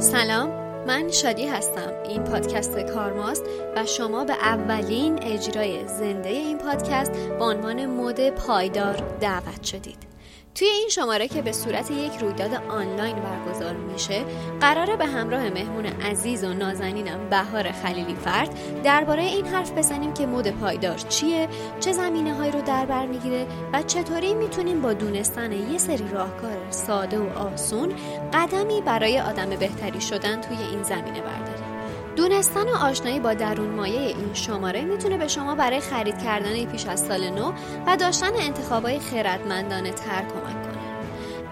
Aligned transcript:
سلام 0.00 0.48
من 0.86 1.10
شادی 1.10 1.46
هستم. 1.46 1.92
این 2.08 2.24
پادکست 2.24 2.78
کارماست 2.78 3.44
و 3.76 3.86
شما 3.86 4.24
به 4.24 4.32
اولین 4.32 5.18
اجرای 5.22 5.88
زنده 5.88 6.28
این 6.28 6.58
پادکست 6.58 7.12
با 7.38 7.50
عنوان 7.50 7.86
مد 7.86 8.30
پایدار 8.30 8.96
دعوت 9.20 9.64
شدید. 9.64 10.09
توی 10.54 10.68
این 10.68 10.88
شماره 10.88 11.28
که 11.28 11.42
به 11.42 11.52
صورت 11.52 11.90
یک 11.90 12.12
رویداد 12.20 12.54
آنلاین 12.68 13.16
برگزار 13.16 13.74
میشه 13.74 14.24
قراره 14.60 14.96
به 14.96 15.06
همراه 15.06 15.50
مهمون 15.50 15.86
عزیز 15.86 16.44
و 16.44 16.54
نازنینم 16.54 17.28
بهار 17.30 17.72
خلیلی 17.72 18.14
فرد 18.14 18.82
درباره 18.82 19.22
این 19.22 19.46
حرف 19.46 19.72
بزنیم 19.72 20.14
که 20.14 20.26
مد 20.26 20.50
پایدار 20.50 20.98
چیه 20.98 21.48
چه 21.80 21.92
زمینه 21.92 22.34
هایی 22.34 22.52
رو 22.52 22.60
در 22.60 22.86
بر 22.86 23.06
می‌گیره 23.06 23.46
و 23.72 23.82
چطوری 23.82 24.34
می‌تونیم 24.34 24.82
با 24.82 24.92
دونستن 24.92 25.52
یه 25.52 25.78
سری 25.78 26.08
راهکار 26.08 26.70
ساده 26.70 27.18
و 27.18 27.38
آسون 27.38 27.94
قدمی 28.32 28.80
برای 28.80 29.20
آدم 29.20 29.48
بهتری 29.48 30.00
شدن 30.00 30.40
توی 30.40 30.56
این 30.56 30.82
زمینه 30.82 31.20
برداریم. 31.20 31.79
دونستن 32.16 32.68
و 32.68 32.76
آشنایی 32.76 33.20
با 33.20 33.34
درون 33.34 33.70
مایه 33.70 34.00
این 34.00 34.34
شماره 34.34 34.84
می‌تونه 34.84 35.18
به 35.18 35.28
شما 35.28 35.54
برای 35.54 35.80
خرید 35.80 36.22
کردن 36.22 36.64
پیش 36.64 36.86
از 36.86 37.00
سال 37.00 37.30
نو 37.30 37.52
و 37.86 37.96
داشتن 37.96 38.30
انتخابای 38.40 39.00
خردمندانه 39.00 39.90
تر 39.90 40.20
کمک 40.20 40.62
کنه. 40.62 40.80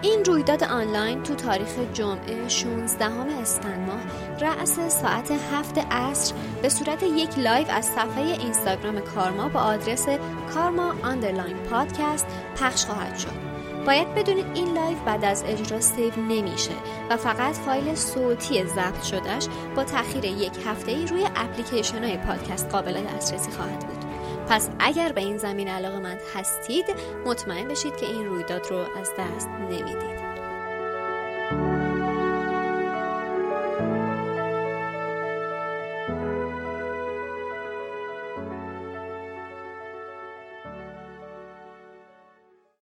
این 0.01 0.25
رویداد 0.25 0.63
آنلاین 0.63 1.23
تو 1.23 1.35
تاریخ 1.35 1.69
جمعه 1.93 2.47
16 2.47 3.05
اسفند 3.41 3.87
ماه 3.87 3.99
رأس 4.39 4.79
ساعت 4.79 5.31
هفت 5.31 5.77
عصر 5.91 6.35
به 6.61 6.69
صورت 6.69 7.03
یک 7.03 7.39
live 7.39 7.67
از 7.69 7.85
صفحه 7.85 8.23
اینستاگرام 8.23 8.99
کارما 8.99 9.49
با 9.49 9.59
آدرس 9.59 10.05
karma 10.53 10.93
underline 11.03 11.57
podcast 11.57 12.27
پخش 12.55 12.85
خواهد 12.85 13.17
شد. 13.17 13.49
باید 13.85 14.15
بدونید 14.15 14.45
این 14.53 14.73
live 14.73 14.97
بعد 15.05 15.25
از 15.25 15.43
اجرا 15.47 15.79
save 15.79 16.11
نمیشه 16.17 16.71
و 17.09 17.17
فقط 17.17 17.55
فایل 17.55 17.95
صوتی 17.95 18.65
ضبط 18.65 19.03
شدهش 19.03 19.47
با 19.75 19.83
تاخیر 19.83 20.25
یک 20.25 20.53
هفته 20.65 20.91
ای 20.91 21.05
روی 21.05 21.25
اپلیکیشن 21.35 22.03
های 22.03 22.17
پادکست 22.17 22.69
قابل 22.69 23.01
دسترسی 23.01 23.51
خواهد 23.51 23.79
بود. 23.79 24.05
پس 24.49 24.69
اگر 24.79 25.11
به 25.11 25.21
این 25.21 25.37
زمینه 25.37 25.67
علاقه 25.67 25.99
مند 25.99 26.19
هستید 26.35 26.85
مطمئن 27.25 27.67
بشید 27.67 27.97
که 27.97 28.05
این 28.05 28.25
رویداد 28.25 28.67
رو 28.69 28.77
از 28.77 29.11
دست 29.19 29.47
نمی‌دید. 29.47 30.28